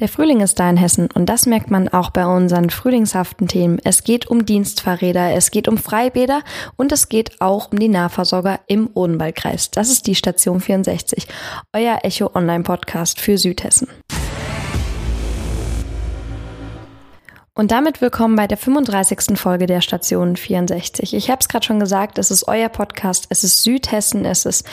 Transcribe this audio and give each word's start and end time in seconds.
Der 0.00 0.08
Frühling 0.08 0.42
ist 0.42 0.60
da 0.60 0.70
in 0.70 0.76
Hessen 0.76 1.08
und 1.12 1.26
das 1.26 1.44
merkt 1.46 1.72
man 1.72 1.88
auch 1.88 2.10
bei 2.10 2.24
unseren 2.24 2.70
frühlingshaften 2.70 3.48
Themen. 3.48 3.80
Es 3.82 4.04
geht 4.04 4.28
um 4.28 4.46
Dienstfahrräder, 4.46 5.32
es 5.32 5.50
geht 5.50 5.66
um 5.66 5.76
Freibäder 5.76 6.42
und 6.76 6.92
es 6.92 7.08
geht 7.08 7.40
auch 7.40 7.72
um 7.72 7.80
die 7.80 7.88
Nahversorger 7.88 8.60
im 8.68 8.90
Odenwaldkreis. 8.94 9.72
Das 9.72 9.90
ist 9.90 10.06
die 10.06 10.14
Station 10.14 10.60
64, 10.60 11.26
euer 11.72 11.98
Echo 12.04 12.30
Online 12.32 12.62
Podcast 12.62 13.20
für 13.20 13.38
Südhessen. 13.38 13.88
Und 17.54 17.72
damit 17.72 18.00
willkommen 18.00 18.36
bei 18.36 18.46
der 18.46 18.56
35. 18.56 19.36
Folge 19.36 19.66
der 19.66 19.80
Station 19.80 20.36
64. 20.36 21.12
Ich 21.12 21.28
habe 21.28 21.40
es 21.40 21.48
gerade 21.48 21.66
schon 21.66 21.80
gesagt, 21.80 22.18
es 22.18 22.30
ist 22.30 22.46
euer 22.46 22.68
Podcast, 22.68 23.26
es 23.30 23.42
ist 23.42 23.64
Südhessen, 23.64 24.24
es 24.24 24.46
ist 24.46 24.64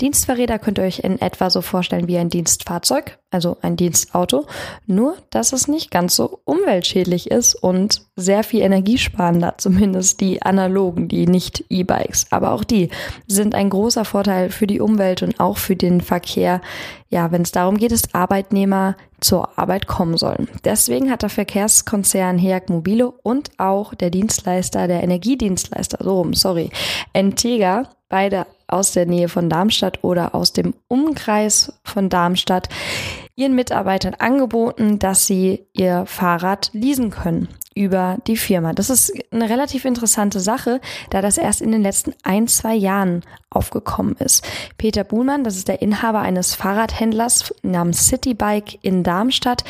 Dienstfahrräder 0.00 0.58
könnt 0.58 0.78
ihr 0.78 0.84
euch 0.84 1.00
in 1.00 1.20
etwa 1.20 1.50
so 1.50 1.60
vorstellen 1.60 2.08
wie 2.08 2.18
ein 2.18 2.28
Dienstfahrzeug, 2.28 3.18
also 3.30 3.56
ein 3.62 3.76
Dienstauto, 3.76 4.46
nur 4.86 5.16
dass 5.30 5.52
es 5.52 5.68
nicht 5.68 5.90
ganz 5.90 6.16
so 6.16 6.40
umweltschädlich 6.44 7.30
ist 7.30 7.54
und 7.54 8.02
sehr 8.16 8.44
viel 8.44 8.62
energiesparender, 8.62 9.54
zumindest 9.58 10.20
die 10.20 10.42
analogen, 10.42 11.08
die 11.08 11.26
nicht 11.26 11.64
E-Bikes. 11.68 12.26
Aber 12.30 12.52
auch 12.52 12.64
die 12.64 12.90
sind 13.26 13.54
ein 13.54 13.70
großer 13.70 14.04
Vorteil 14.04 14.50
für 14.50 14.66
die 14.66 14.80
Umwelt 14.80 15.22
und 15.22 15.40
auch 15.40 15.58
für 15.58 15.76
den 15.76 16.00
Verkehr, 16.00 16.60
ja, 17.08 17.30
wenn 17.32 17.42
es 17.42 17.52
darum 17.52 17.76
geht, 17.76 17.92
dass 17.92 18.14
Arbeitnehmer 18.14 18.96
zur 19.20 19.58
Arbeit 19.58 19.86
kommen 19.86 20.16
sollen. 20.16 20.48
Deswegen 20.64 21.10
hat 21.10 21.22
der 21.22 21.30
Verkehrskonzern 21.30 22.38
HEAG 22.38 22.68
Mobile 22.68 23.10
und 23.10 23.50
auch 23.58 23.94
der 23.94 24.10
Dienstleister, 24.10 24.88
der 24.88 25.02
Energiedienstleister, 25.02 25.98
so 26.00 26.18
rum, 26.18 26.34
sorry, 26.34 26.70
Entega, 27.12 27.88
beide 28.08 28.46
aus 28.66 28.92
der 28.92 29.06
Nähe 29.06 29.28
von 29.28 29.48
Darmstadt 29.48 30.02
oder 30.02 30.34
aus 30.34 30.52
dem 30.52 30.74
Umkreis 30.88 31.72
von 31.84 32.08
Darmstadt 32.08 32.68
ihren 33.36 33.54
Mitarbeitern 33.54 34.14
angeboten, 34.14 34.98
dass 34.98 35.26
sie 35.26 35.66
ihr 35.72 36.06
Fahrrad 36.06 36.70
leasen 36.72 37.10
können 37.10 37.48
über 37.74 38.18
die 38.26 38.36
Firma. 38.36 38.72
Das 38.72 38.90
ist 38.90 39.12
eine 39.32 39.48
relativ 39.48 39.84
interessante 39.84 40.38
Sache, 40.38 40.80
da 41.10 41.20
das 41.20 41.38
erst 41.38 41.60
in 41.60 41.72
den 41.72 41.82
letzten 41.82 42.14
ein, 42.22 42.46
zwei 42.46 42.74
Jahren 42.74 43.22
aufgekommen 43.50 44.16
ist. 44.16 44.46
Peter 44.78 45.02
Buhlmann, 45.02 45.42
das 45.42 45.56
ist 45.56 45.68
der 45.68 45.82
Inhaber 45.82 46.20
eines 46.20 46.54
Fahrradhändlers 46.54 47.52
namens 47.62 48.06
Citybike 48.06 48.78
in 48.82 49.02
Darmstadt, 49.02 49.64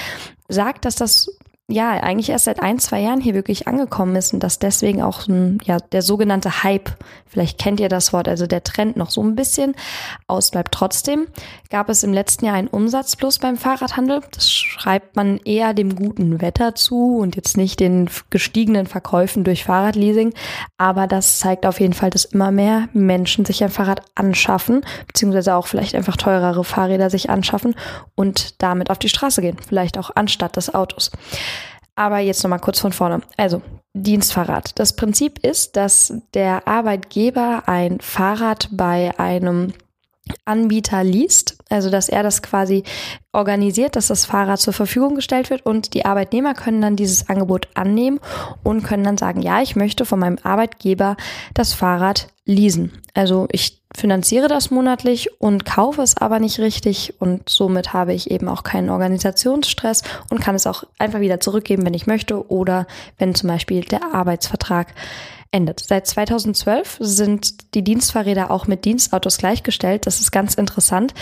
sagt, 0.49 0.85
dass 0.85 0.97
das 0.97 1.31
ja, 1.67 1.93
eigentlich 1.93 2.29
erst 2.29 2.45
seit 2.45 2.63
ein, 2.63 2.79
zwei 2.79 3.01
Jahren 3.01 3.23
hier 3.23 3.33
wirklich 3.33 3.67
angekommen 3.67 4.17
ist 4.17 4.35
und 4.35 4.43
dass 4.43 4.59
deswegen 4.59 5.03
auch 5.03 5.27
ein, 5.29 5.59
ja, 5.65 5.79
der 5.79 6.03
sogenannte 6.03 6.63
Hype, 6.63 6.91
vielleicht 7.27 7.59
kennt 7.59 7.81
ihr 7.81 7.89
das 7.89 8.13
Wort, 8.13 8.29
also 8.29 8.47
der 8.47 8.65
Trend 8.65 8.99
noch 8.99 9.11
so 9.11 9.23
ein 9.23 9.35
bisschen 9.35 9.75
ausbleibt. 10.27 10.73
Trotzdem 10.73 11.27
gab 11.71 11.89
es 11.89 12.03
im 12.03 12.13
letzten 12.13 12.45
Jahr 12.45 12.57
einen 12.57 12.69
Umsatzplus 12.69 13.39
beim 13.39 13.57
Fahrradhandel. 13.57 14.21
Das 14.33 14.51
schreibt 14.51 15.17
man 15.17 15.39
eher 15.39 15.73
dem 15.73 15.97
guten 15.97 16.43
Wetter 16.43 16.75
zu 16.75 17.17
und 17.17 17.35
jetzt 17.35 17.57
nicht 17.57 17.81
den 17.81 18.11
gestiegenen 18.29 18.87
Verkäufen 18.87 19.43
durch 19.43 19.65
Fahrradleasing. 19.65 20.35
Aber 20.77 21.07
das 21.07 21.39
zeigt 21.39 21.65
auf 21.65 21.81
jeden 21.81 21.95
Fall, 21.95 22.11
dass 22.11 22.27
immer 22.27 22.51
mehr 22.51 22.91
Menschen 22.93 23.47
sich 23.47 23.65
ein 23.65 23.71
Fahrrad 23.71 24.03
anschaffen, 24.15 24.85
beziehungsweise 25.07 25.55
auch 25.55 25.67
vielleicht 25.67 25.95
einfach 25.95 26.19
teurere 26.19 26.63
Fahrräder 26.63 27.09
sich 27.09 27.31
anschaffen 27.31 27.75
und 28.15 28.63
damit 28.63 28.91
auf 28.91 28.99
die 28.99 29.09
Straße 29.09 29.41
gehen. 29.41 29.57
Vielleicht 29.67 29.97
auch 29.97 30.11
anstatt 30.15 30.57
des 30.57 30.75
Autos. 30.75 31.11
Aber 31.97 32.19
jetzt 32.19 32.43
nochmal 32.43 32.59
kurz 32.61 32.81
von 32.81 32.93
vorne. 32.93 33.21
Also, 33.37 33.63
Dienstfahrrad. 33.95 34.79
Das 34.79 34.97
Prinzip 34.97 35.39
ist, 35.39 35.77
dass 35.77 36.13
der 36.35 36.67
Arbeitgeber 36.67 37.63
ein 37.67 38.01
Fahrrad 38.01 38.69
bei 38.73 39.17
einem 39.19 39.73
Anbieter 40.47 41.05
liest, 41.05 41.59
also 41.69 41.91
dass 41.91 42.09
er 42.09 42.23
das 42.23 42.43
quasi 42.43 42.83
organisiert, 43.33 43.95
dass 43.95 44.07
das 44.07 44.25
Fahrrad 44.25 44.59
zur 44.59 44.73
Verfügung 44.73 45.15
gestellt 45.15 45.51
wird 45.51 45.67
und 45.67 45.93
die 45.93 46.07
Arbeitnehmer 46.07 46.55
können 46.55 46.81
dann 46.81 46.97
dieses 46.97 47.29
Angebot 47.29 47.69
annehmen 47.75 48.21
und 48.63 48.83
können 48.85 49.05
dann 49.05 49.19
sagen, 49.19 49.43
ja, 49.43 49.61
ich 49.61 49.77
möchte 49.77 50.07
von 50.07 50.19
meinem 50.19 50.39
Arbeitgeber 50.43 51.17
das 51.53 51.75
Fahrrad 51.75 52.29
leasen. 52.47 53.03
Also 53.13 53.49
ich 53.53 53.84
finanziere 53.97 54.49
das 54.49 54.71
monatlich 54.71 55.41
und 55.41 55.65
kaufe 55.65 56.03
es 56.03 56.17
aber 56.17 56.41
nicht 56.41 56.59
richtig 56.59 57.15
und 57.21 57.49
somit 57.49 57.93
habe 57.93 58.13
ich 58.13 58.31
eben 58.31 58.49
auch 58.49 58.65
keinen 58.65 58.91
Organisationsstress 58.91 60.03
und 60.31 60.41
kann 60.41 60.57
es 60.57 60.67
auch 60.67 60.85
einfach 60.99 61.21
wieder 61.21 61.41
zurückgeben, 61.41 61.87
wenn 61.87 61.95
ich 61.95 62.07
möchte 62.07 62.51
oder 62.51 62.87
wenn 63.19 63.35
zum 63.35 63.49
Beispiel 63.49 63.83
der 63.83 64.13
Arbeitsvertrag 64.13 64.95
endet. 65.53 65.81
Seit 65.81 66.07
2012 66.07 66.97
sind 67.01 67.75
die 67.75 67.85
Dienstfahrräder 67.85 68.51
auch 68.51 68.67
mit 68.67 68.85
Dienstautos 68.85 69.39
gleichgestellt. 69.39 70.07
Das 70.07 70.21
ist 70.21 70.33
ganz 70.33 70.55
interessant, 70.55 71.15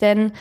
denn 0.00 0.32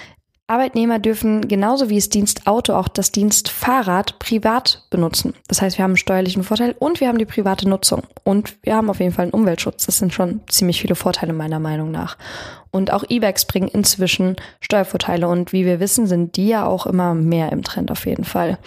Arbeitnehmer 0.51 0.99
dürfen 0.99 1.47
genauso 1.47 1.89
wie 1.89 1.95
das 1.95 2.09
Dienstauto 2.09 2.75
auch 2.75 2.89
das 2.89 3.13
Dienstfahrrad 3.13 4.19
privat 4.19 4.83
benutzen. 4.89 5.33
Das 5.47 5.61
heißt, 5.61 5.77
wir 5.77 5.83
haben 5.83 5.91
einen 5.91 5.97
steuerlichen 5.97 6.43
Vorteil 6.43 6.75
und 6.77 6.99
wir 6.99 7.07
haben 7.07 7.17
die 7.17 7.25
private 7.25 7.69
Nutzung. 7.69 8.03
Und 8.25 8.57
wir 8.61 8.75
haben 8.75 8.89
auf 8.89 8.99
jeden 8.99 9.13
Fall 9.13 9.23
einen 9.23 9.33
Umweltschutz. 9.33 9.85
Das 9.85 9.97
sind 9.97 10.13
schon 10.13 10.41
ziemlich 10.47 10.81
viele 10.81 10.95
Vorteile 10.95 11.31
meiner 11.31 11.59
Meinung 11.59 11.89
nach. 11.91 12.17
Und 12.69 12.91
auch 12.91 13.05
E-Bikes 13.07 13.45
bringen 13.45 13.69
inzwischen 13.69 14.35
Steuervorteile. 14.59 15.27
Und 15.29 15.53
wie 15.53 15.65
wir 15.65 15.79
wissen, 15.79 16.05
sind 16.05 16.35
die 16.35 16.49
ja 16.49 16.65
auch 16.65 16.85
immer 16.85 17.13
mehr 17.13 17.51
im 17.53 17.63
Trend 17.63 17.89
auf 17.89 18.05
jeden 18.05 18.25
Fall. 18.25 18.57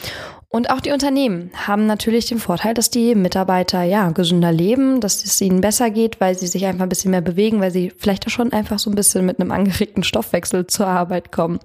Und 0.54 0.70
auch 0.70 0.78
die 0.78 0.92
Unternehmen 0.92 1.50
haben 1.56 1.86
natürlich 1.86 2.26
den 2.26 2.38
Vorteil, 2.38 2.74
dass 2.74 2.88
die 2.88 3.16
Mitarbeiter 3.16 3.82
ja 3.82 4.10
gesünder 4.10 4.52
leben, 4.52 5.00
dass 5.00 5.24
es 5.24 5.40
ihnen 5.40 5.60
besser 5.60 5.90
geht, 5.90 6.20
weil 6.20 6.38
sie 6.38 6.46
sich 6.46 6.64
einfach 6.64 6.84
ein 6.84 6.88
bisschen 6.88 7.10
mehr 7.10 7.22
bewegen, 7.22 7.60
weil 7.60 7.72
sie 7.72 7.90
vielleicht 7.90 8.24
auch 8.28 8.30
schon 8.30 8.52
einfach 8.52 8.78
so 8.78 8.88
ein 8.88 8.94
bisschen 8.94 9.26
mit 9.26 9.40
einem 9.40 9.50
angeregten 9.50 10.04
Stoffwechsel 10.04 10.68
zur 10.68 10.86
Arbeit 10.86 11.32
kommen. 11.32 11.58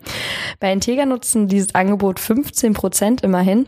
Bei 0.59 0.73
Integra 0.73 1.05
nutzen 1.05 1.47
dieses 1.47 1.75
Angebot 1.75 2.19
15 2.19 2.73
Prozent 2.73 3.21
immerhin. 3.21 3.67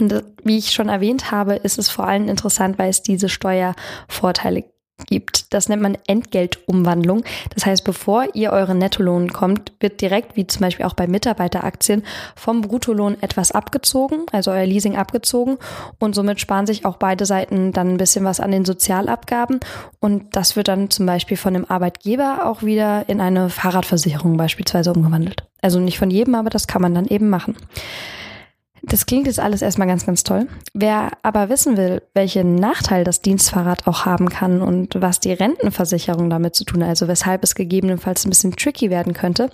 Und 0.00 0.24
wie 0.42 0.58
ich 0.58 0.72
schon 0.72 0.88
erwähnt 0.88 1.30
habe, 1.30 1.54
ist 1.54 1.78
es 1.78 1.88
vor 1.88 2.08
allem 2.08 2.26
interessant, 2.26 2.76
weil 2.76 2.90
es 2.90 3.02
diese 3.02 3.28
Steuervorteile 3.28 4.64
gibt. 5.06 5.52
Das 5.52 5.68
nennt 5.68 5.82
man 5.82 5.98
Entgeltumwandlung. 6.06 7.24
Das 7.54 7.66
heißt, 7.66 7.84
bevor 7.84 8.26
ihr 8.34 8.52
euren 8.52 8.78
Nettolohn 8.78 9.32
kommt, 9.32 9.72
wird 9.80 10.00
direkt, 10.00 10.36
wie 10.36 10.46
zum 10.46 10.60
Beispiel 10.60 10.86
auch 10.86 10.94
bei 10.94 11.06
Mitarbeiteraktien, 11.06 12.04
vom 12.36 12.60
Bruttolohn 12.62 13.16
etwas 13.20 13.52
abgezogen, 13.52 14.26
also 14.32 14.50
euer 14.50 14.66
Leasing 14.66 14.96
abgezogen. 14.96 15.58
Und 15.98 16.14
somit 16.14 16.40
sparen 16.40 16.66
sich 16.66 16.84
auch 16.84 16.96
beide 16.96 17.26
Seiten 17.26 17.72
dann 17.72 17.90
ein 17.90 17.96
bisschen 17.96 18.24
was 18.24 18.40
an 18.40 18.52
den 18.52 18.64
Sozialabgaben. 18.64 19.60
Und 20.00 20.36
das 20.36 20.56
wird 20.56 20.68
dann 20.68 20.90
zum 20.90 21.06
Beispiel 21.06 21.36
von 21.36 21.54
dem 21.54 21.70
Arbeitgeber 21.70 22.46
auch 22.46 22.62
wieder 22.62 23.08
in 23.08 23.20
eine 23.20 23.50
Fahrradversicherung 23.50 24.36
beispielsweise 24.36 24.92
umgewandelt. 24.92 25.44
Also 25.60 25.80
nicht 25.80 25.98
von 25.98 26.10
jedem, 26.10 26.34
aber 26.34 26.50
das 26.50 26.66
kann 26.66 26.82
man 26.82 26.94
dann 26.94 27.06
eben 27.06 27.30
machen. 27.30 27.56
Das 28.86 29.06
klingt 29.06 29.26
jetzt 29.26 29.40
alles 29.40 29.62
erstmal 29.62 29.88
ganz, 29.88 30.04
ganz 30.04 30.24
toll. 30.24 30.46
Wer 30.74 31.12
aber 31.22 31.48
wissen 31.48 31.76
will, 31.76 32.02
welchen 32.12 32.54
Nachteil 32.54 33.04
das 33.04 33.22
Dienstfahrrad 33.22 33.86
auch 33.86 34.04
haben 34.04 34.28
kann 34.28 34.60
und 34.60 35.00
was 35.00 35.20
die 35.20 35.32
Rentenversicherung 35.32 36.28
damit 36.28 36.54
zu 36.54 36.64
tun 36.64 36.82
hat, 36.82 36.90
also 36.90 37.08
weshalb 37.08 37.42
es 37.44 37.54
gegebenenfalls 37.54 38.24
ein 38.24 38.30
bisschen 38.30 38.56
tricky 38.56 38.90
werden 38.90 39.14
könnte, 39.14 39.50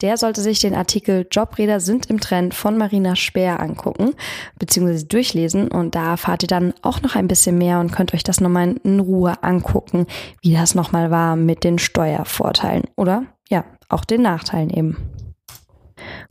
der 0.00 0.16
sollte 0.16 0.42
sich 0.42 0.60
den 0.60 0.74
Artikel 0.74 1.26
Jobräder 1.30 1.80
sind 1.80 2.06
im 2.06 2.20
Trend 2.20 2.54
von 2.54 2.76
Marina 2.76 3.16
Speer 3.16 3.60
angucken, 3.60 4.14
beziehungsweise 4.58 5.06
durchlesen 5.06 5.68
und 5.68 5.94
da 5.94 6.10
erfahrt 6.10 6.44
ihr 6.44 6.48
dann 6.48 6.72
auch 6.82 7.02
noch 7.02 7.16
ein 7.16 7.26
bisschen 7.26 7.58
mehr 7.58 7.80
und 7.80 7.90
könnt 7.90 8.14
euch 8.14 8.22
das 8.22 8.40
nochmal 8.40 8.76
in 8.84 9.00
Ruhe 9.00 9.42
angucken, 9.42 10.06
wie 10.40 10.52
das 10.52 10.74
nochmal 10.74 11.10
war 11.10 11.34
mit 11.34 11.64
den 11.64 11.78
Steuervorteilen 11.78 12.84
oder 12.96 13.24
ja, 13.48 13.64
auch 13.88 14.04
den 14.04 14.22
Nachteilen 14.22 14.70
eben. 14.70 15.17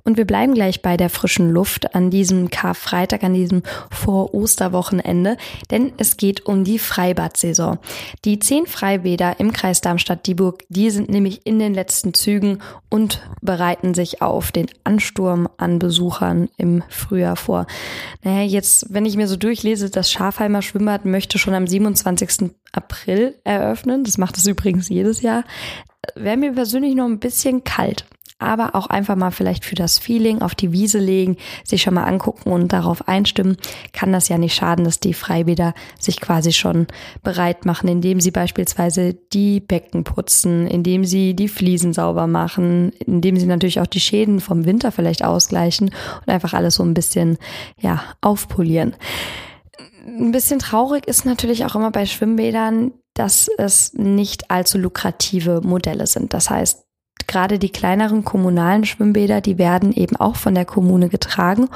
Und 0.03 0.17
wir 0.17 0.25
bleiben 0.25 0.53
gleich 0.53 0.81
bei 0.81 0.97
der 0.97 1.09
frischen 1.09 1.51
Luft 1.51 1.95
an 1.95 2.09
diesem 2.09 2.49
Karfreitag, 2.49 3.23
an 3.23 3.33
diesem 3.33 3.63
Vor-Osterwochenende, 3.91 5.37
denn 5.71 5.93
es 5.97 6.17
geht 6.17 6.45
um 6.45 6.63
die 6.63 6.79
Freibad-Saison. 6.79 7.79
Die 8.25 8.39
zehn 8.39 8.65
Freibäder 8.65 9.39
im 9.39 9.53
Kreis 9.53 9.81
Darmstadt-Dieburg, 9.81 10.63
die 10.69 10.89
sind 10.89 11.09
nämlich 11.09 11.45
in 11.45 11.59
den 11.59 11.73
letzten 11.73 12.13
Zügen 12.13 12.59
und 12.89 13.21
bereiten 13.41 13.93
sich 13.93 14.21
auf 14.21 14.51
den 14.51 14.67
Ansturm 14.83 15.49
an 15.57 15.79
Besuchern 15.79 16.49
im 16.57 16.83
Frühjahr 16.89 17.35
vor. 17.35 17.67
Naja, 18.23 18.43
jetzt, 18.43 18.93
wenn 18.93 19.05
ich 19.05 19.17
mir 19.17 19.27
so 19.27 19.35
durchlese, 19.35 19.89
das 19.89 20.11
Schafheimer 20.11 20.61
Schwimmbad 20.61 21.05
möchte 21.05 21.37
schon 21.37 21.53
am 21.53 21.67
27. 21.67 22.51
April 22.71 23.35
eröffnen. 23.43 24.03
Das 24.03 24.17
macht 24.17 24.37
es 24.37 24.47
übrigens 24.47 24.89
jedes 24.89 25.21
Jahr. 25.21 25.43
Wäre 26.15 26.37
mir 26.37 26.53
persönlich 26.53 26.95
noch 26.95 27.05
ein 27.05 27.19
bisschen 27.19 27.63
kalt 27.63 28.05
aber 28.39 28.75
auch 28.75 28.87
einfach 28.87 29.15
mal 29.15 29.31
vielleicht 29.31 29.65
für 29.65 29.75
das 29.75 29.97
Feeling 29.97 30.41
auf 30.41 30.53
die 30.53 30.71
Wiese 30.71 30.99
legen, 30.99 31.37
sich 31.63 31.81
schon 31.81 31.95
mal 31.95 32.03
angucken 32.03 32.51
und 32.51 32.71
darauf 32.71 33.07
einstimmen, 33.07 33.57
kann 33.93 34.11
das 34.11 34.29
ja 34.29 34.37
nicht 34.37 34.55
schaden, 34.55 34.85
dass 34.85 34.99
die 34.99 35.13
Freibäder 35.13 35.73
sich 35.99 36.21
quasi 36.21 36.53
schon 36.53 36.87
bereit 37.23 37.65
machen, 37.65 37.87
indem 37.87 38.21
sie 38.21 38.31
beispielsweise 38.31 39.15
die 39.33 39.59
Becken 39.59 40.03
putzen, 40.03 40.67
indem 40.67 41.03
sie 41.03 41.35
die 41.35 41.47
Fliesen 41.47 41.93
sauber 41.93 42.27
machen, 42.27 42.91
indem 43.05 43.37
sie 43.37 43.47
natürlich 43.47 43.79
auch 43.79 43.87
die 43.87 43.99
Schäden 43.99 44.39
vom 44.39 44.65
Winter 44.65 44.91
vielleicht 44.91 45.23
ausgleichen 45.23 45.89
und 45.89 46.29
einfach 46.29 46.53
alles 46.53 46.75
so 46.75 46.83
ein 46.83 46.93
bisschen, 46.93 47.37
ja, 47.79 48.03
aufpolieren. 48.21 48.95
Ein 50.05 50.31
bisschen 50.31 50.59
traurig 50.59 51.07
ist 51.07 51.25
natürlich 51.25 51.65
auch 51.65 51.75
immer 51.75 51.91
bei 51.91 52.05
Schwimmbädern, 52.05 52.93
dass 53.13 53.49
es 53.57 53.93
nicht 53.93 54.51
allzu 54.51 54.77
lukrative 54.77 55.61
Modelle 55.63 56.07
sind. 56.07 56.33
Das 56.33 56.49
heißt, 56.49 56.86
gerade 57.25 57.59
die 57.59 57.71
kleineren 57.71 58.23
kommunalen 58.23 58.85
Schwimmbäder, 58.85 59.41
die 59.41 59.57
werden 59.57 59.91
eben 59.91 60.15
auch 60.15 60.35
von 60.35 60.55
der 60.55 60.65
Kommune 60.65 61.09
getragen 61.09 61.69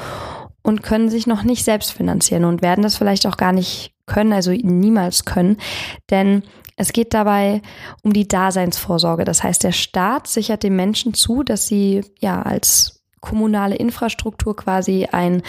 und 0.61 0.83
können 0.83 1.09
sich 1.09 1.27
noch 1.27 1.43
nicht 1.43 1.63
selbst 1.63 1.91
finanzieren 1.91 2.45
und 2.45 2.61
werden 2.61 2.83
das 2.83 2.97
vielleicht 2.97 3.25
auch 3.25 3.37
gar 3.37 3.51
nicht 3.51 3.93
können, 4.05 4.33
also 4.33 4.51
niemals 4.51 5.25
können, 5.25 5.57
denn 6.09 6.43
es 6.77 6.93
geht 6.93 7.13
dabei 7.13 7.61
um 8.01 8.13
die 8.13 8.27
Daseinsvorsorge. 8.27 9.23
Das 9.23 9.43
heißt, 9.43 9.63
der 9.63 9.71
Staat 9.71 10.27
sichert 10.27 10.63
den 10.63 10.75
Menschen 10.75 11.13
zu, 11.13 11.43
dass 11.43 11.67
sie 11.67 12.03
ja 12.19 12.41
als 12.41 13.03
kommunale 13.19 13.75
Infrastruktur 13.75 14.55
quasi 14.55 15.07
ein 15.11 15.43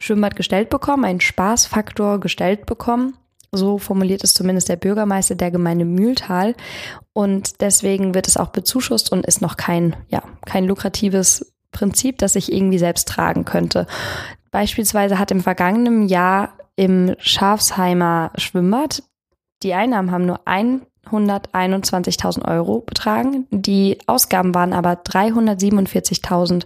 Schwimmbad 0.00 0.34
gestellt 0.34 0.70
bekommen, 0.70 1.04
einen 1.04 1.20
Spaßfaktor 1.20 2.18
gestellt 2.18 2.66
bekommen 2.66 3.16
so 3.54 3.78
formuliert 3.78 4.24
es 4.24 4.34
zumindest 4.34 4.68
der 4.68 4.76
Bürgermeister 4.76 5.34
der 5.34 5.50
Gemeinde 5.50 5.84
Mühltal. 5.84 6.54
Und 7.12 7.60
deswegen 7.60 8.14
wird 8.14 8.28
es 8.28 8.36
auch 8.36 8.48
bezuschusst 8.48 9.12
und 9.12 9.26
ist 9.26 9.42
noch 9.42 9.56
kein, 9.56 9.96
ja, 10.08 10.22
kein 10.46 10.64
lukratives 10.64 11.52
Prinzip, 11.70 12.18
das 12.18 12.36
ich 12.36 12.52
irgendwie 12.52 12.78
selbst 12.78 13.08
tragen 13.08 13.44
könnte. 13.44 13.86
Beispielsweise 14.50 15.18
hat 15.18 15.30
im 15.30 15.40
vergangenen 15.40 16.08
Jahr 16.08 16.54
im 16.76 17.14
Schafsheimer 17.18 18.30
Schwimmbad 18.36 19.02
die 19.62 19.74
Einnahmen 19.74 20.10
haben 20.10 20.26
nur 20.26 20.40
121.000 20.46 22.48
Euro 22.48 22.80
betragen. 22.80 23.46
Die 23.50 23.98
Ausgaben 24.06 24.54
waren 24.54 24.72
aber 24.72 24.94
347.000 24.94 26.64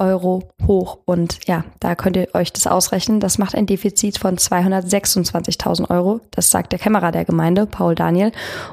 Euro 0.00 0.48
hoch. 0.66 0.98
Und 1.04 1.46
ja, 1.46 1.64
da 1.78 1.94
könnt 1.94 2.16
ihr 2.16 2.28
euch 2.34 2.52
das 2.52 2.66
ausrechnen. 2.66 3.20
Das 3.20 3.38
macht 3.38 3.54
ein 3.54 3.66
Defizit 3.66 4.18
von 4.18 4.36
226.000 4.36 5.90
Euro. 5.90 6.20
Das 6.30 6.50
sagt 6.50 6.72
der 6.72 6.78
Kämmerer 6.78 7.12
der 7.12 7.24
Gemeinde, 7.24 7.66
Paul 7.66 7.94
Daniel. 7.94 8.32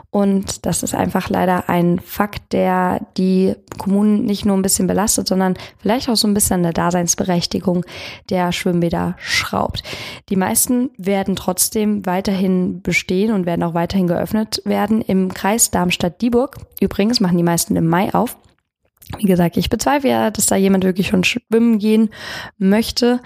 Und 0.10 0.66
das 0.66 0.84
ist 0.84 0.96
einfach 0.96 1.30
leider 1.30 1.70
ein 1.70 2.00
Fakt, 2.00 2.54
der 2.54 3.02
die 3.18 3.56
Kommunen 3.78 4.26
nicht 4.26 4.46
nur 4.46 4.58
ein 4.58 4.62
bisschen 4.62 4.88
belastet, 4.88 5.28
sondern 5.28 5.56
vielleicht 5.78 6.10
auch 6.10 6.16
so 6.16 6.28
ein 6.28 6.34
bisschen 6.34 6.56
an 6.56 6.64
der 6.64 6.74
Daseinsberechtigung 6.74 7.86
der 8.30 8.52
Schwimmbäder 8.52 9.16
schraubt. 9.20 9.84
Die 10.30 10.36
meisten 10.36 10.90
werden 10.98 11.36
trotzdem 11.36 12.06
weiterhin 12.06 12.82
bestehen 12.82 13.32
und 13.34 13.46
werden 13.46 13.64
auch 13.64 13.74
weiterhin 13.74 14.08
geöffnet 14.08 14.62
werden 14.66 15.02
im 15.02 15.34
Kreis 15.34 15.72
Darmstadt-Dieburg. 15.72 16.58
Übrigens 16.80 17.20
machen 17.20 17.38
die 17.38 17.44
meisten 17.44 17.76
im 17.76 17.88
Mai 17.88 18.14
auf. 18.14 18.38
Wie 19.18 19.26
gesagt, 19.26 19.56
ich 19.56 19.70
bezweifle 19.70 20.10
ja, 20.10 20.32
dass 20.32 20.48
da 20.48 20.58
jemand 20.58 20.84
wirklich 20.84 21.08
schon 21.08 21.24
schwimmen 21.24 21.80
gehen 21.80 22.10
möchte. 22.58 23.22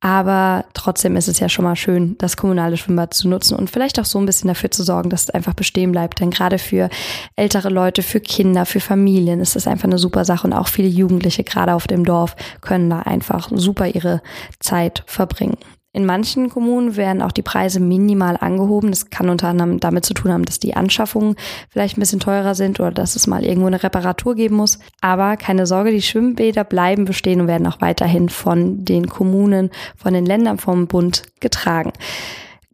Aber 0.00 0.66
trotzdem 0.74 1.16
ist 1.16 1.28
es 1.28 1.38
ja 1.38 1.48
schon 1.48 1.64
mal 1.64 1.76
schön, 1.76 2.16
das 2.18 2.36
kommunale 2.36 2.76
Schwimmbad 2.76 3.14
zu 3.14 3.28
nutzen 3.28 3.56
und 3.56 3.70
vielleicht 3.70 3.98
auch 3.98 4.04
so 4.04 4.18
ein 4.18 4.26
bisschen 4.26 4.48
dafür 4.48 4.70
zu 4.70 4.82
sorgen, 4.82 5.10
dass 5.10 5.22
es 5.22 5.30
einfach 5.30 5.54
bestehen 5.54 5.92
bleibt. 5.92 6.20
Denn 6.20 6.30
gerade 6.30 6.58
für 6.58 6.90
ältere 7.36 7.70
Leute, 7.70 8.02
für 8.02 8.20
Kinder, 8.20 8.66
für 8.66 8.80
Familien 8.80 9.40
ist 9.40 9.56
das 9.56 9.66
einfach 9.66 9.84
eine 9.84 9.98
super 9.98 10.24
Sache. 10.24 10.46
Und 10.46 10.52
auch 10.52 10.68
viele 10.68 10.88
Jugendliche, 10.88 11.44
gerade 11.44 11.72
auf 11.72 11.86
dem 11.86 12.04
Dorf, 12.04 12.36
können 12.60 12.90
da 12.90 13.00
einfach 13.00 13.48
super 13.54 13.86
ihre 13.86 14.22
Zeit 14.60 15.02
verbringen. 15.06 15.56
In 15.94 16.06
manchen 16.06 16.48
Kommunen 16.48 16.96
werden 16.96 17.20
auch 17.20 17.32
die 17.32 17.42
Preise 17.42 17.78
minimal 17.78 18.38
angehoben. 18.40 18.90
Das 18.90 19.10
kann 19.10 19.28
unter 19.28 19.48
anderem 19.48 19.78
damit 19.78 20.06
zu 20.06 20.14
tun 20.14 20.32
haben, 20.32 20.46
dass 20.46 20.58
die 20.58 20.74
Anschaffungen 20.74 21.36
vielleicht 21.68 21.98
ein 21.98 22.00
bisschen 22.00 22.20
teurer 22.20 22.54
sind 22.54 22.80
oder 22.80 22.92
dass 22.92 23.14
es 23.14 23.26
mal 23.26 23.44
irgendwo 23.44 23.66
eine 23.66 23.82
Reparatur 23.82 24.34
geben 24.34 24.56
muss. 24.56 24.78
Aber 25.02 25.36
keine 25.36 25.66
Sorge, 25.66 25.90
die 25.90 26.00
Schwimmbäder 26.00 26.64
bleiben 26.64 27.04
bestehen 27.04 27.42
und 27.42 27.46
werden 27.46 27.66
auch 27.66 27.82
weiterhin 27.82 28.30
von 28.30 28.86
den 28.86 29.06
Kommunen, 29.06 29.70
von 29.96 30.14
den 30.14 30.24
Ländern, 30.24 30.58
vom 30.58 30.86
Bund 30.86 31.24
getragen. 31.40 31.92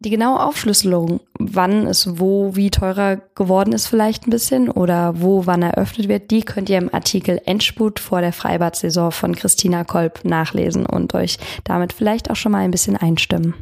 Die 0.01 0.09
genaue 0.09 0.41
Aufschlüsselung, 0.41 1.19
wann 1.37 1.85
es 1.85 2.19
wo 2.19 2.55
wie 2.55 2.71
teurer 2.71 3.17
geworden 3.35 3.73
ist 3.73 3.87
vielleicht 3.87 4.25
ein 4.25 4.29
bisschen 4.29 4.69
oder 4.69 5.19
wo 5.19 5.45
wann 5.45 5.61
eröffnet 5.61 6.07
wird, 6.07 6.31
die 6.31 6.43
könnt 6.43 6.69
ihr 6.69 6.77
im 6.77 6.93
Artikel 6.93 7.41
Endspurt 7.45 7.99
vor 7.99 8.21
der 8.21 8.31
Freibad-Saison 8.31 9.11
von 9.11 9.35
Christina 9.35 9.83
Kolb 9.83 10.23
nachlesen 10.23 10.85
und 10.85 11.13
euch 11.15 11.37
damit 11.65 11.91
vielleicht 11.91 12.31
auch 12.31 12.37
schon 12.37 12.53
mal 12.53 12.59
ein 12.59 12.71
bisschen 12.71 12.95
einstimmen. 12.95 13.55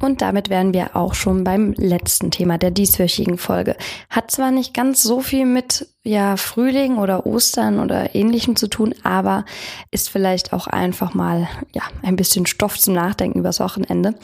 Und 0.00 0.22
damit 0.22 0.48
wären 0.48 0.72
wir 0.72 0.96
auch 0.96 1.12
schon 1.12 1.44
beim 1.44 1.74
letzten 1.74 2.30
Thema 2.30 2.56
der 2.56 2.70
dieswöchigen 2.70 3.36
Folge. 3.36 3.76
Hat 4.08 4.30
zwar 4.30 4.50
nicht 4.50 4.72
ganz 4.72 5.02
so 5.02 5.20
viel 5.20 5.44
mit 5.44 5.88
ja 6.04 6.36
Frühling 6.36 6.98
oder 6.98 7.26
Ostern 7.26 7.78
oder 7.78 8.14
ähnlichem 8.14 8.56
zu 8.56 8.68
tun, 8.68 8.94
aber 9.04 9.44
ist 9.90 10.10
vielleicht 10.10 10.52
auch 10.52 10.66
einfach 10.66 11.14
mal 11.14 11.48
ja 11.72 11.82
ein 12.02 12.16
bisschen 12.16 12.46
Stoff 12.46 12.78
zum 12.78 12.94
Nachdenken 12.94 13.38
übers 13.38 13.60
Wochenende. 13.60 14.14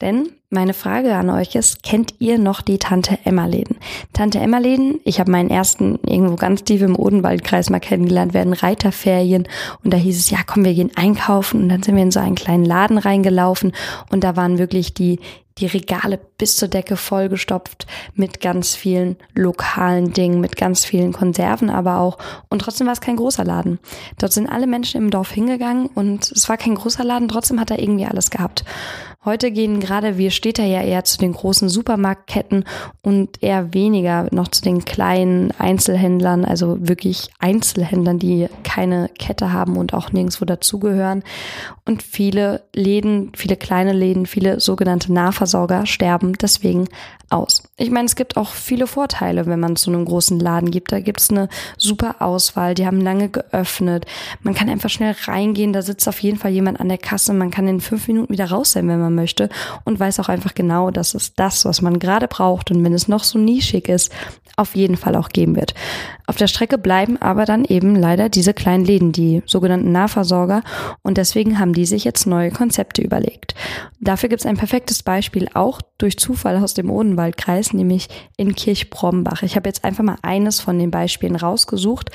Denn 0.00 0.30
meine 0.48 0.72
Frage 0.72 1.14
an 1.14 1.28
euch 1.28 1.54
ist, 1.54 1.82
kennt 1.82 2.14
ihr 2.18 2.38
noch 2.38 2.62
die 2.62 2.78
Tante 2.78 3.18
Emma 3.24 3.44
Läden? 3.44 3.76
Tante 4.12 4.40
Emma 4.40 4.58
Läden, 4.58 4.98
ich 5.04 5.20
habe 5.20 5.30
meinen 5.30 5.50
ersten 5.50 6.00
irgendwo 6.06 6.36
ganz 6.36 6.64
tief 6.64 6.80
im 6.80 6.96
Odenwaldkreis 6.96 7.70
mal 7.70 7.80
kennengelernt, 7.80 8.34
werden 8.34 8.54
Reiterferien 8.54 9.46
und 9.84 9.92
da 9.92 9.98
hieß 9.98 10.18
es, 10.18 10.30
ja 10.30 10.38
komm, 10.44 10.64
wir 10.64 10.74
gehen 10.74 10.90
einkaufen 10.96 11.62
und 11.62 11.68
dann 11.68 11.82
sind 11.82 11.96
wir 11.96 12.02
in 12.02 12.10
so 12.10 12.18
einen 12.18 12.34
kleinen 12.34 12.64
Laden 12.64 12.98
reingelaufen 12.98 13.72
und 14.10 14.24
da 14.24 14.36
waren 14.36 14.58
wirklich 14.58 14.94
die 14.94 15.20
die 15.60 15.66
Regale 15.66 16.18
bis 16.38 16.56
zur 16.56 16.68
Decke 16.68 16.96
vollgestopft 16.96 17.86
mit 18.14 18.40
ganz 18.40 18.74
vielen 18.74 19.16
lokalen 19.34 20.12
Dingen, 20.12 20.40
mit 20.40 20.56
ganz 20.56 20.84
vielen 20.84 21.12
Konserven 21.12 21.70
aber 21.70 21.98
auch. 21.98 22.18
Und 22.48 22.60
trotzdem 22.60 22.86
war 22.86 22.94
es 22.94 23.00
kein 23.00 23.16
großer 23.16 23.44
Laden. 23.44 23.78
Dort 24.18 24.32
sind 24.32 24.48
alle 24.48 24.66
Menschen 24.66 25.00
im 25.00 25.10
Dorf 25.10 25.30
hingegangen 25.30 25.86
und 25.86 26.30
es 26.32 26.48
war 26.48 26.56
kein 26.56 26.74
großer 26.74 27.04
Laden, 27.04 27.28
trotzdem 27.28 27.60
hat 27.60 27.70
er 27.70 27.78
irgendwie 27.78 28.06
alles 28.06 28.30
gehabt. 28.30 28.64
Heute 29.22 29.50
gehen 29.50 29.80
gerade 29.80 30.16
wir 30.16 30.30
Städter 30.30 30.64
ja 30.64 30.80
eher 30.80 31.04
zu 31.04 31.18
den 31.18 31.34
großen 31.34 31.68
Supermarktketten 31.68 32.64
und 33.02 33.42
eher 33.42 33.74
weniger 33.74 34.28
noch 34.30 34.48
zu 34.48 34.62
den 34.62 34.86
kleinen 34.86 35.50
Einzelhändlern, 35.58 36.46
also 36.46 36.88
wirklich 36.88 37.28
Einzelhändlern, 37.38 38.18
die 38.18 38.48
keine 38.62 39.10
Kette 39.18 39.52
haben 39.52 39.76
und 39.76 39.92
auch 39.92 40.10
nirgendwo 40.12 40.46
dazugehören. 40.46 41.22
Und 41.84 42.02
viele 42.02 42.62
Läden, 42.74 43.32
viele 43.36 43.56
kleine 43.56 43.92
Läden, 43.92 44.24
viele 44.24 44.58
sogenannte 44.58 45.12
Nahversorger 45.12 45.49
sterben 45.86 46.34
deswegen 46.34 46.88
aus. 47.30 47.62
Ich 47.76 47.90
meine, 47.90 48.06
es 48.06 48.16
gibt 48.16 48.36
auch 48.36 48.50
viele 48.50 48.86
Vorteile, 48.86 49.46
wenn 49.46 49.60
man 49.60 49.76
zu 49.76 49.90
einem 49.90 50.04
großen 50.04 50.38
Laden 50.38 50.70
gibt. 50.70 50.92
Da 50.92 51.00
gibt 51.00 51.20
es 51.20 51.30
eine 51.30 51.48
super 51.78 52.16
Auswahl, 52.20 52.74
die 52.74 52.86
haben 52.86 53.00
lange 53.00 53.28
geöffnet. 53.28 54.06
Man 54.42 54.54
kann 54.54 54.68
einfach 54.68 54.90
schnell 54.90 55.14
reingehen, 55.26 55.72
da 55.72 55.82
sitzt 55.82 56.08
auf 56.08 56.20
jeden 56.20 56.38
Fall 56.38 56.50
jemand 56.50 56.80
an 56.80 56.88
der 56.88 56.98
Kasse. 56.98 57.32
Man 57.32 57.50
kann 57.50 57.68
in 57.68 57.80
fünf 57.80 58.08
Minuten 58.08 58.32
wieder 58.32 58.50
raus 58.50 58.72
sein, 58.72 58.88
wenn 58.88 59.00
man 59.00 59.14
möchte 59.14 59.48
und 59.84 60.00
weiß 60.00 60.20
auch 60.20 60.28
einfach 60.28 60.54
genau, 60.54 60.90
dass 60.90 61.14
es 61.14 61.34
das, 61.34 61.64
was 61.64 61.82
man 61.82 61.98
gerade 61.98 62.26
braucht 62.26 62.70
und 62.70 62.84
wenn 62.84 62.92
es 62.92 63.08
noch 63.08 63.24
so 63.24 63.38
nischig 63.38 63.88
ist, 63.88 64.12
auf 64.56 64.74
jeden 64.74 64.96
Fall 64.96 65.16
auch 65.16 65.30
geben 65.30 65.56
wird. 65.56 65.74
Auf 66.26 66.36
der 66.36 66.48
Strecke 66.48 66.78
bleiben 66.78 67.16
aber 67.20 67.44
dann 67.44 67.64
eben 67.64 67.96
leider 67.96 68.28
diese 68.28 68.54
kleinen 68.54 68.84
Läden, 68.84 69.12
die 69.12 69.42
sogenannten 69.46 69.90
Nahversorger 69.90 70.62
und 71.02 71.16
deswegen 71.16 71.58
haben 71.58 71.72
die 71.72 71.86
sich 71.86 72.04
jetzt 72.04 72.26
neue 72.26 72.50
Konzepte 72.50 73.02
überlegt. 73.02 73.54
Dafür 74.00 74.28
gibt 74.28 74.40
es 74.40 74.46
ein 74.46 74.56
perfektes 74.56 75.02
Beispiel 75.02 75.29
auch 75.54 75.80
durch 75.98 76.18
Zufall 76.18 76.56
aus 76.62 76.74
dem 76.74 76.90
Odenwaldkreis, 76.90 77.72
nämlich 77.72 78.08
in 78.36 78.54
Kirchbrombach. 78.54 79.42
Ich 79.42 79.56
habe 79.56 79.68
jetzt 79.68 79.84
einfach 79.84 80.04
mal 80.04 80.18
eines 80.22 80.60
von 80.60 80.78
den 80.78 80.90
Beispielen 80.90 81.36
rausgesucht. 81.36 82.10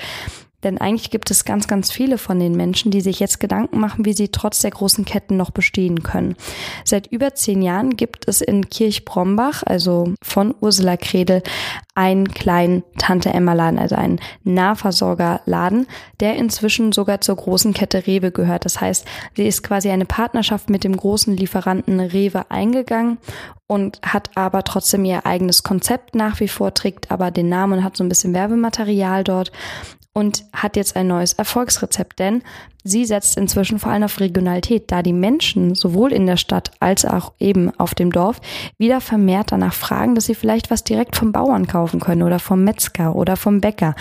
Denn 0.65 0.79
eigentlich 0.79 1.11
gibt 1.11 1.29
es 1.29 1.45
ganz, 1.45 1.67
ganz 1.67 1.91
viele 1.91 2.17
von 2.17 2.39
den 2.39 2.57
Menschen, 2.57 2.89
die 2.89 3.01
sich 3.01 3.19
jetzt 3.19 3.39
Gedanken 3.39 3.79
machen, 3.79 4.03
wie 4.03 4.13
sie 4.13 4.29
trotz 4.29 4.59
der 4.59 4.71
großen 4.71 5.05
Ketten 5.05 5.37
noch 5.37 5.51
bestehen 5.51 6.01
können. 6.01 6.35
Seit 6.83 7.05
über 7.07 7.35
zehn 7.35 7.61
Jahren 7.61 7.95
gibt 7.95 8.27
es 8.27 8.41
in 8.41 8.67
Kirchbrombach, 8.67 9.61
also 9.63 10.15
von 10.23 10.55
Ursula 10.59 10.97
Kredel, 10.97 11.43
einen 11.93 12.27
kleinen 12.27 12.83
Tante 12.97 13.29
Emma 13.29 13.53
Laden, 13.53 13.77
also 13.77 13.95
einen 13.95 14.19
Nahversorgerladen, 14.43 15.85
der 16.19 16.35
inzwischen 16.35 16.91
sogar 16.91 17.21
zur 17.21 17.35
großen 17.35 17.73
Kette 17.73 18.07
Rewe 18.07 18.31
gehört. 18.31 18.65
Das 18.65 18.81
heißt, 18.81 19.05
sie 19.35 19.47
ist 19.47 19.61
quasi 19.61 19.91
eine 19.91 20.05
Partnerschaft 20.05 20.71
mit 20.71 20.83
dem 20.83 20.97
großen 20.97 21.37
Lieferanten 21.37 21.99
Rewe 21.99 22.49
eingegangen 22.49 23.19
und 23.67 23.99
hat 24.01 24.31
aber 24.35 24.63
trotzdem 24.63 25.05
ihr 25.05 25.27
eigenes 25.27 25.61
Konzept 25.61 26.15
nach 26.15 26.39
wie 26.39 26.47
vor, 26.47 26.73
trägt 26.73 27.11
aber 27.11 27.29
den 27.29 27.49
Namen 27.49 27.79
und 27.79 27.83
hat 27.83 27.95
so 27.95 28.03
ein 28.03 28.09
bisschen 28.09 28.33
Werbematerial 28.33 29.23
dort 29.23 29.51
und 30.17 30.45
hat 30.53 30.77
jetzt 30.77 30.95
ein 30.95 31.07
neues 31.07 31.33
Erfolgsrezept, 31.33 32.19
denn 32.19 32.41
sie 32.85 33.03
setzt 33.03 33.37
inzwischen 33.37 33.79
vor 33.79 33.91
allem 33.91 34.03
auf 34.03 34.21
Regionalität, 34.21 34.89
da 34.89 35.01
die 35.01 35.11
Menschen 35.11 35.75
sowohl 35.75 36.13
in 36.13 36.25
der 36.25 36.37
Stadt 36.37 36.71
als 36.79 37.03
auch 37.03 37.33
eben 37.37 37.77
auf 37.77 37.93
dem 37.95 38.13
Dorf 38.13 38.39
wieder 38.77 39.01
vermehrt 39.01 39.51
danach 39.51 39.73
fragen, 39.73 40.15
dass 40.15 40.25
sie 40.25 40.35
vielleicht 40.35 40.71
was 40.71 40.85
direkt 40.85 41.17
vom 41.17 41.33
Bauern 41.33 41.67
kaufen 41.67 41.99
können 41.99 42.23
oder 42.23 42.39
vom 42.39 42.63
Metzger 42.63 43.13
oder 43.13 43.35
vom 43.35 43.59
Bäcker. 43.59 43.93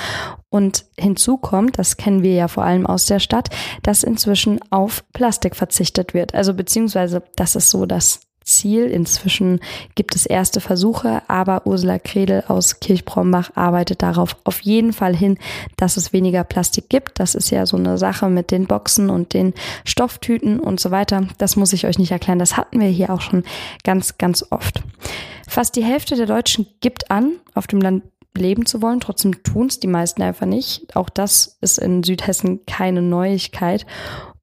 Und 0.50 0.84
hinzu 0.96 1.36
kommt, 1.36 1.80
das 1.80 1.96
kennen 1.96 2.22
wir 2.22 2.34
ja 2.34 2.46
vor 2.46 2.64
allem 2.64 2.86
aus 2.86 3.06
der 3.06 3.18
Stadt, 3.18 3.48
dass 3.82 4.04
inzwischen 4.04 4.60
auf 4.70 5.02
Plastik 5.12 5.56
verzichtet 5.56 6.14
wird. 6.14 6.32
Also 6.32 6.54
beziehungsweise 6.54 7.24
das 7.34 7.56
ist 7.56 7.70
so 7.70 7.86
das 7.86 8.20
Ziel. 8.44 8.84
Inzwischen 8.86 9.60
gibt 9.94 10.14
es 10.14 10.26
erste 10.26 10.60
Versuche, 10.60 11.22
aber 11.28 11.66
Ursula 11.66 11.98
Kredel 11.98 12.44
aus 12.48 12.80
Kirchbrombach 12.80 13.50
arbeitet 13.54 14.02
darauf 14.02 14.36
auf 14.44 14.60
jeden 14.60 14.92
Fall 14.92 15.16
hin, 15.16 15.38
dass 15.76 15.96
es 15.96 16.12
weniger 16.12 16.44
Plastik 16.44 16.88
gibt. 16.88 17.18
Das 17.18 17.34
ist 17.34 17.50
ja 17.50 17.66
so 17.66 17.76
eine 17.76 17.98
Sache 17.98 18.28
mit 18.28 18.50
den 18.50 18.66
Boxen 18.66 19.10
und 19.10 19.34
den 19.34 19.54
Stofftüten 19.84 20.60
und 20.60 20.80
so 20.80 20.90
weiter. 20.90 21.26
Das 21.38 21.56
muss 21.56 21.72
ich 21.72 21.86
euch 21.86 21.98
nicht 21.98 22.12
erklären. 22.12 22.38
Das 22.38 22.56
hatten 22.56 22.80
wir 22.80 22.88
hier 22.88 23.10
auch 23.10 23.20
schon 23.20 23.44
ganz, 23.82 24.18
ganz 24.18 24.44
oft. 24.50 24.82
Fast 25.48 25.76
die 25.76 25.84
Hälfte 25.84 26.16
der 26.16 26.26
Deutschen 26.26 26.66
gibt 26.80 27.10
an, 27.10 27.32
auf 27.54 27.66
dem 27.66 27.80
Land 27.80 28.04
leben 28.36 28.66
zu 28.66 28.82
wollen. 28.82 29.00
Trotzdem 29.00 29.42
tun 29.42 29.66
es 29.68 29.80
die 29.80 29.86
meisten 29.86 30.22
einfach 30.22 30.46
nicht. 30.46 30.96
Auch 30.96 31.08
das 31.08 31.58
ist 31.60 31.78
in 31.78 32.02
Südhessen 32.02 32.66
keine 32.66 33.02
Neuigkeit. 33.02 33.86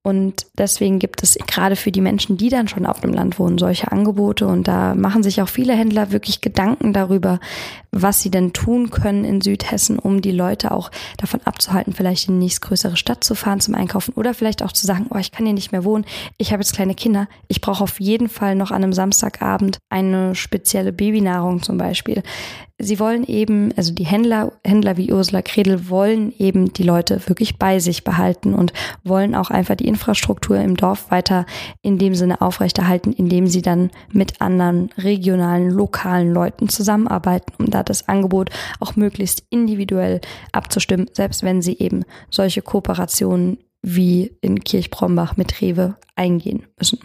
Und 0.03 0.47
deswegen 0.57 0.97
gibt 0.97 1.21
es 1.21 1.37
gerade 1.45 1.75
für 1.75 1.91
die 1.91 2.01
Menschen, 2.01 2.35
die 2.35 2.49
dann 2.49 2.67
schon 2.67 2.87
auf 2.87 3.01
dem 3.01 3.13
Land 3.13 3.37
wohnen, 3.37 3.59
solche 3.59 3.91
Angebote. 3.91 4.47
Und 4.47 4.67
da 4.67 4.95
machen 4.95 5.21
sich 5.21 5.41
auch 5.41 5.49
viele 5.49 5.73
Händler 5.73 6.11
wirklich 6.11 6.41
Gedanken 6.41 6.91
darüber, 6.91 7.39
was 7.91 8.21
sie 8.21 8.31
denn 8.31 8.53
tun 8.53 8.89
können 8.89 9.25
in 9.25 9.41
Südhessen, 9.41 9.99
um 9.99 10.21
die 10.21 10.31
Leute 10.31 10.71
auch 10.71 10.91
davon 11.17 11.41
abzuhalten, 11.43 11.93
vielleicht 11.93 12.27
in 12.27 12.35
die 12.35 12.45
nächstgrößere 12.45 12.95
Stadt 12.95 13.23
zu 13.23 13.35
fahren 13.35 13.59
zum 13.59 13.75
Einkaufen 13.75 14.13
oder 14.13 14.33
vielleicht 14.33 14.63
auch 14.63 14.71
zu 14.71 14.87
sagen, 14.87 15.07
oh, 15.09 15.17
ich 15.17 15.31
kann 15.31 15.45
hier 15.45 15.53
nicht 15.53 15.71
mehr 15.71 15.83
wohnen, 15.83 16.05
ich 16.37 16.51
habe 16.51 16.61
jetzt 16.61 16.73
kleine 16.73 16.95
Kinder, 16.95 17.27
ich 17.47 17.59
brauche 17.59 17.83
auf 17.83 17.99
jeden 17.99 18.29
Fall 18.29 18.55
noch 18.55 18.71
an 18.71 18.83
einem 18.83 18.93
Samstagabend 18.93 19.77
eine 19.89 20.35
spezielle 20.35 20.93
Babynahrung 20.93 21.61
zum 21.61 21.77
Beispiel. 21.77 22.23
Sie 22.83 22.99
wollen 22.99 23.25
eben, 23.25 23.71
also 23.77 23.93
die 23.93 24.05
Händler, 24.05 24.53
Händler 24.65 24.97
wie 24.97 25.13
Ursula 25.13 25.43
Kredel 25.43 25.89
wollen 25.89 26.33
eben 26.39 26.73
die 26.73 26.81
Leute 26.81 27.21
wirklich 27.27 27.59
bei 27.59 27.77
sich 27.79 28.03
behalten 28.03 28.55
und 28.55 28.73
wollen 29.03 29.35
auch 29.35 29.51
einfach 29.51 29.75
die 29.75 29.87
Infrastruktur 29.87 30.57
im 30.57 30.75
Dorf 30.75 31.11
weiter 31.11 31.45
in 31.83 31.99
dem 31.99 32.15
Sinne 32.15 32.41
aufrechterhalten, 32.41 33.13
indem 33.13 33.45
sie 33.45 33.61
dann 33.61 33.91
mit 34.11 34.41
anderen 34.41 34.89
regionalen, 34.97 35.69
lokalen 35.69 36.33
Leuten 36.33 36.69
zusammenarbeiten, 36.69 37.53
um 37.59 37.69
da 37.69 37.80
das 37.89 38.07
Angebot 38.07 38.49
auch 38.79 38.95
möglichst 38.95 39.43
individuell 39.49 40.21
abzustimmen, 40.51 41.09
selbst 41.13 41.43
wenn 41.43 41.61
sie 41.61 41.77
eben 41.77 42.03
solche 42.29 42.61
Kooperationen 42.61 43.57
wie 43.81 44.37
in 44.41 44.63
Kirchbrombach 44.63 45.37
mit 45.37 45.61
Rewe 45.61 45.95
eingehen 46.15 46.67
müssen. 46.77 46.99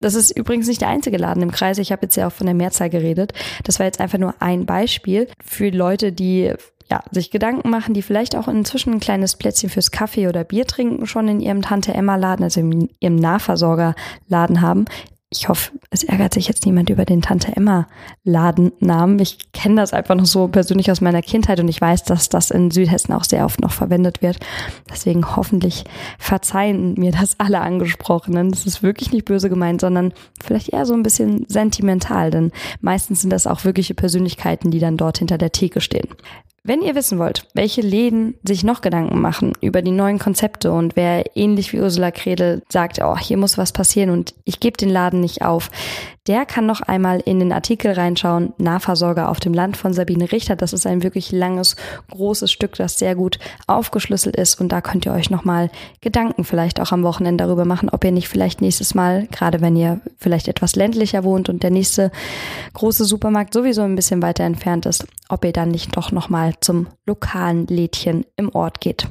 Das 0.00 0.14
ist 0.14 0.36
übrigens 0.36 0.66
nicht 0.66 0.80
der 0.80 0.88
einzige 0.88 1.16
Laden 1.16 1.42
im 1.42 1.52
Kreis. 1.52 1.78
Ich 1.78 1.92
habe 1.92 2.02
jetzt 2.02 2.16
ja 2.16 2.26
auch 2.26 2.32
von 2.32 2.46
der 2.46 2.54
Mehrzahl 2.54 2.90
geredet. 2.90 3.32
Das 3.62 3.78
war 3.78 3.86
jetzt 3.86 4.00
einfach 4.00 4.18
nur 4.18 4.34
ein 4.40 4.66
Beispiel 4.66 5.28
für 5.42 5.70
Leute, 5.70 6.12
die 6.12 6.52
ja, 6.90 7.02
sich 7.10 7.30
Gedanken 7.30 7.70
machen, 7.70 7.94
die 7.94 8.02
vielleicht 8.02 8.36
auch 8.36 8.48
inzwischen 8.48 8.92
ein 8.92 9.00
kleines 9.00 9.36
Plätzchen 9.36 9.70
fürs 9.70 9.92
Kaffee 9.92 10.28
oder 10.28 10.44
Bier 10.44 10.66
trinken 10.66 11.06
schon 11.06 11.28
in 11.28 11.40
ihrem 11.40 11.62
Tante 11.62 11.94
Emma 11.94 12.16
Laden, 12.16 12.42
also 12.42 12.60
in 12.60 12.90
ihrem 12.98 13.16
Nahversorgerladen 13.16 14.60
haben 14.60 14.84
ich 15.32 15.48
hoffe, 15.48 15.72
es 15.90 16.04
ärgert 16.04 16.34
sich 16.34 16.46
jetzt 16.46 16.66
niemand 16.66 16.90
über 16.90 17.04
den 17.04 17.22
Tante 17.22 17.56
Emma 17.56 17.88
Ladennamen. 18.22 19.18
Ich 19.18 19.50
kenne 19.52 19.76
das 19.76 19.92
einfach 19.92 20.14
noch 20.14 20.26
so 20.26 20.48
persönlich 20.48 20.90
aus 20.90 21.00
meiner 21.00 21.22
Kindheit 21.22 21.58
und 21.58 21.68
ich 21.68 21.80
weiß, 21.80 22.04
dass 22.04 22.28
das 22.28 22.50
in 22.50 22.70
Südhessen 22.70 23.14
auch 23.14 23.24
sehr 23.24 23.44
oft 23.44 23.60
noch 23.60 23.72
verwendet 23.72 24.20
wird. 24.20 24.38
Deswegen 24.90 25.34
hoffentlich 25.34 25.84
verzeihen 26.18 26.94
mir 26.94 27.12
das 27.12 27.40
alle 27.40 27.60
Angesprochenen. 27.60 28.50
Das 28.50 28.66
ist 28.66 28.82
wirklich 28.82 29.10
nicht 29.12 29.24
böse 29.24 29.48
gemeint, 29.48 29.80
sondern 29.80 30.12
vielleicht 30.42 30.68
eher 30.68 30.84
so 30.84 30.94
ein 30.94 31.02
bisschen 31.02 31.46
sentimental, 31.48 32.30
denn 32.30 32.52
meistens 32.80 33.22
sind 33.22 33.30
das 33.30 33.46
auch 33.46 33.64
wirkliche 33.64 33.94
Persönlichkeiten, 33.94 34.70
die 34.70 34.80
dann 34.80 34.98
dort 34.98 35.18
hinter 35.18 35.38
der 35.38 35.52
Theke 35.52 35.80
stehen. 35.80 36.08
Wenn 36.64 36.80
ihr 36.80 36.94
wissen 36.94 37.18
wollt, 37.18 37.48
welche 37.54 37.80
Läden 37.80 38.34
sich 38.46 38.62
noch 38.62 38.82
Gedanken 38.82 39.20
machen 39.20 39.52
über 39.60 39.82
die 39.82 39.90
neuen 39.90 40.20
Konzepte 40.20 40.70
und 40.70 40.94
wer 40.94 41.36
ähnlich 41.36 41.72
wie 41.72 41.80
Ursula 41.80 42.12
Kredel 42.12 42.62
sagt, 42.68 43.00
oh, 43.02 43.18
hier 43.18 43.36
muss 43.36 43.58
was 43.58 43.72
passieren 43.72 44.10
und 44.10 44.32
ich 44.44 44.60
gebe 44.60 44.76
den 44.76 44.90
Laden 44.90 45.20
nicht 45.20 45.42
auf, 45.42 45.72
der 46.28 46.46
kann 46.46 46.66
noch 46.66 46.80
einmal 46.82 47.18
in 47.20 47.40
den 47.40 47.52
Artikel 47.52 47.92
reinschauen, 47.92 48.52
Nahversorger 48.58 49.28
auf 49.28 49.40
dem 49.40 49.52
Land 49.52 49.76
von 49.76 49.92
Sabine 49.92 50.30
Richter. 50.30 50.54
Das 50.54 50.72
ist 50.72 50.86
ein 50.86 51.02
wirklich 51.02 51.32
langes, 51.32 51.74
großes 52.10 52.52
Stück, 52.52 52.76
das 52.76 52.98
sehr 52.98 53.16
gut 53.16 53.40
aufgeschlüsselt 53.66 54.36
ist 54.36 54.60
und 54.60 54.70
da 54.70 54.80
könnt 54.80 55.04
ihr 55.04 55.12
euch 55.12 55.30
nochmal 55.30 55.70
Gedanken 56.00 56.44
vielleicht 56.44 56.80
auch 56.80 56.92
am 56.92 57.02
Wochenende 57.02 57.44
darüber 57.44 57.64
machen, 57.64 57.88
ob 57.88 58.04
ihr 58.04 58.12
nicht 58.12 58.28
vielleicht 58.28 58.60
nächstes 58.60 58.94
Mal, 58.94 59.26
gerade 59.32 59.60
wenn 59.60 59.74
ihr 59.74 60.00
vielleicht 60.16 60.46
etwas 60.46 60.76
ländlicher 60.76 61.24
wohnt 61.24 61.48
und 61.48 61.64
der 61.64 61.70
nächste 61.70 62.12
große 62.74 63.04
Supermarkt 63.04 63.52
sowieso 63.52 63.82
ein 63.82 63.96
bisschen 63.96 64.22
weiter 64.22 64.44
entfernt 64.44 64.86
ist, 64.86 65.06
ob 65.28 65.44
ihr 65.44 65.52
dann 65.52 65.70
nicht 65.70 65.96
doch 65.96 66.12
nochmal 66.12 66.54
zum 66.60 66.86
lokalen 67.04 67.66
Lädchen 67.66 68.24
im 68.36 68.54
Ort 68.54 68.80
geht. 68.80 69.08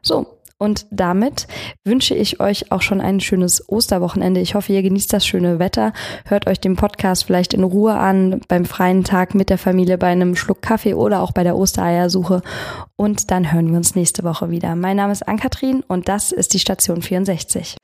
So, 0.00 0.35
und 0.58 0.86
damit 0.90 1.46
wünsche 1.84 2.14
ich 2.14 2.40
euch 2.40 2.72
auch 2.72 2.82
schon 2.82 3.00
ein 3.00 3.20
schönes 3.20 3.68
Osterwochenende. 3.68 4.40
Ich 4.40 4.54
hoffe, 4.54 4.72
ihr 4.72 4.82
genießt 4.82 5.12
das 5.12 5.26
schöne 5.26 5.58
Wetter. 5.58 5.92
Hört 6.24 6.46
euch 6.46 6.60
den 6.60 6.76
Podcast 6.76 7.24
vielleicht 7.24 7.52
in 7.52 7.62
Ruhe 7.62 7.94
an, 7.94 8.40
beim 8.48 8.64
freien 8.64 9.04
Tag 9.04 9.34
mit 9.34 9.50
der 9.50 9.58
Familie, 9.58 9.98
bei 9.98 10.08
einem 10.08 10.34
Schluck 10.34 10.62
Kaffee 10.62 10.94
oder 10.94 11.20
auch 11.20 11.32
bei 11.32 11.42
der 11.42 11.56
Ostereiersuche. 11.56 12.42
Und 12.96 13.30
dann 13.30 13.52
hören 13.52 13.70
wir 13.70 13.76
uns 13.76 13.94
nächste 13.94 14.24
Woche 14.24 14.50
wieder. 14.50 14.74
Mein 14.76 14.96
Name 14.96 15.12
ist 15.12 15.28
Ann-Kathrin 15.28 15.84
und 15.86 16.08
das 16.08 16.32
ist 16.32 16.54
die 16.54 16.58
Station 16.58 17.02
64. 17.02 17.76